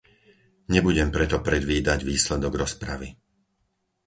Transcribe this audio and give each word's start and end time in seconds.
Nebudem 0.73 1.09
preto 1.15 1.37
predvídať 1.49 1.99
výsledok 2.09 2.53
rozpravy. 2.65 3.09